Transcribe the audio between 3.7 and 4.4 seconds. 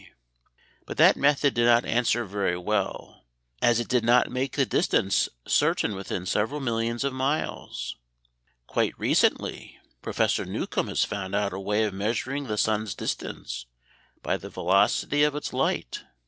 it did not